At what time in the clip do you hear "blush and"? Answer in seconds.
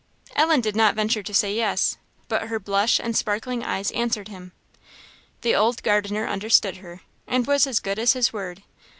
2.59-3.15